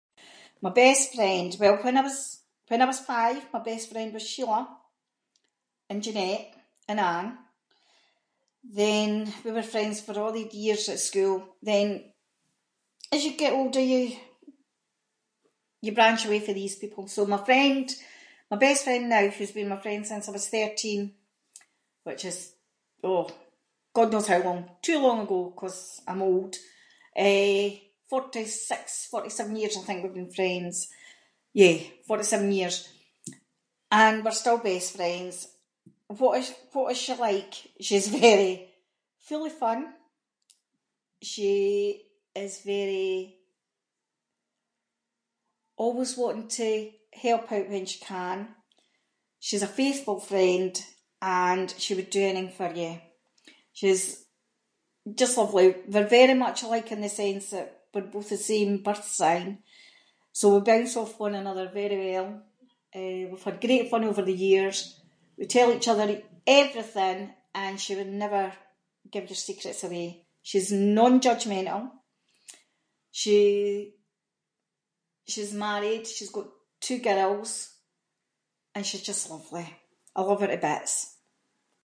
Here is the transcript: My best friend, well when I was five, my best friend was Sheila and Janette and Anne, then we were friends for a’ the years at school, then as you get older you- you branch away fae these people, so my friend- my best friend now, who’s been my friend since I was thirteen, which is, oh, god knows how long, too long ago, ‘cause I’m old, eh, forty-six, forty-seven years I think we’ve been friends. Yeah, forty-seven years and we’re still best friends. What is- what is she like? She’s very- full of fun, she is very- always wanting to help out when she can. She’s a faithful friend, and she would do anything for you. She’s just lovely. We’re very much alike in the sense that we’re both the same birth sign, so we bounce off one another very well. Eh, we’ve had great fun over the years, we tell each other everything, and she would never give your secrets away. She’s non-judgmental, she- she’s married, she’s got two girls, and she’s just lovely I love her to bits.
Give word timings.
My 0.61 0.69
best 0.69 1.13
friend, 1.15 1.49
well 1.59 1.77
when 1.83 1.97
I 2.81 2.85
was 2.89 2.99
five, 3.11 3.39
my 3.53 3.61
best 3.71 3.85
friend 3.91 4.13
was 4.13 4.23
Sheila 4.27 4.61
and 5.89 6.03
Janette 6.03 6.53
and 6.87 6.99
Anne, 6.99 7.37
then 8.63 9.09
we 9.43 9.51
were 9.57 9.63
friends 9.75 9.97
for 10.05 10.13
a’ 10.23 10.27
the 10.37 10.45
years 10.65 10.85
at 10.93 10.99
school, 11.09 11.35
then 11.71 11.87
as 13.15 13.21
you 13.25 13.33
get 13.43 13.53
older 13.59 13.79
you- 13.93 14.17
you 15.85 15.91
branch 15.97 16.21
away 16.25 16.39
fae 16.43 16.53
these 16.61 16.77
people, 16.83 17.05
so 17.15 17.19
my 17.35 17.41
friend- 17.47 17.93
my 18.51 18.57
best 18.65 18.81
friend 18.85 19.03
now, 19.09 19.25
who’s 19.35 19.51
been 19.57 19.73
my 19.75 19.81
friend 19.85 20.01
since 20.05 20.25
I 20.27 20.31
was 20.37 20.47
thirteen, 20.55 21.01
which 22.07 22.23
is, 22.31 22.37
oh, 23.09 23.25
god 23.97 24.09
knows 24.11 24.27
how 24.31 24.39
long, 24.47 24.61
too 24.87 24.97
long 25.05 25.19
ago, 25.25 25.39
‘cause 25.59 25.77
I’m 26.09 26.21
old, 26.31 26.53
eh, 27.29 27.67
forty-six, 28.11 28.83
forty-seven 29.13 29.55
years 29.57 29.75
I 29.77 29.83
think 29.85 29.99
we’ve 30.03 30.19
been 30.19 30.37
friends. 30.39 30.75
Yeah, 31.61 31.77
forty-seven 32.09 32.49
years 32.59 32.77
and 34.01 34.17
we’re 34.23 34.33
still 34.41 34.59
best 34.69 34.89
friends. 34.97 35.35
What 36.21 36.33
is- 36.39 36.55
what 36.73 36.87
is 36.93 36.97
she 37.03 37.13
like? 37.29 37.53
She’s 37.85 38.07
very- 38.25 38.63
full 39.27 39.43
of 39.49 39.53
fun, 39.63 39.79
she 41.31 41.53
is 42.45 42.53
very- 42.71 43.31
always 45.83 46.11
wanting 46.21 46.49
to 46.59 46.67
help 47.25 47.45
out 47.55 47.69
when 47.71 47.85
she 47.91 47.99
can. 48.13 48.39
She’s 49.45 49.63
a 49.69 49.75
faithful 49.81 50.19
friend, 50.31 50.73
and 51.47 51.67
she 51.83 51.93
would 51.95 52.09
do 52.13 52.23
anything 52.23 52.51
for 52.59 52.69
you. 52.81 52.93
She’s 53.77 54.03
just 55.19 55.35
lovely. 55.39 55.67
We’re 55.93 56.15
very 56.19 56.35
much 56.45 56.57
alike 56.61 56.89
in 56.93 57.01
the 57.03 57.09
sense 57.21 57.45
that 57.53 57.67
we’re 57.93 58.13
both 58.15 58.29
the 58.31 58.37
same 58.51 58.71
birth 58.87 59.07
sign, 59.21 59.49
so 60.37 60.43
we 60.49 60.67
bounce 60.71 60.95
off 61.01 61.21
one 61.25 61.35
another 61.39 61.69
very 61.81 61.99
well. 62.11 62.29
Eh, 62.99 63.21
we’ve 63.29 63.47
had 63.47 63.63
great 63.65 63.85
fun 63.91 64.03
over 64.09 64.23
the 64.25 64.39
years, 64.49 64.77
we 65.37 65.45
tell 65.55 65.71
each 65.73 65.87
other 65.91 66.05
everything, 66.59 67.19
and 67.61 67.73
she 67.83 67.95
would 67.97 68.11
never 68.23 68.43
give 69.13 69.27
your 69.29 69.41
secrets 69.47 69.81
away. 69.87 70.07
She’s 70.49 70.69
non-judgmental, 70.97 71.83
she- 73.19 73.89
she’s 75.31 75.53
married, 75.65 76.05
she’s 76.15 76.31
got 76.37 76.47
two 76.85 76.99
girls, 77.09 77.51
and 78.73 78.83
she’s 78.87 79.07
just 79.11 79.29
lovely 79.33 79.67
I 80.17 80.21
love 80.23 80.41
her 80.41 80.47
to 80.53 80.57
bits. 80.67 80.95